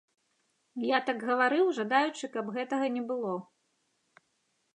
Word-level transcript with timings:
Я 0.95 0.99
так 1.09 1.19
гаварыў, 1.29 1.65
жадаючы, 1.81 2.25
каб 2.37 2.45
гэтага 2.59 2.85
не 2.97 3.03
было. 3.13 3.37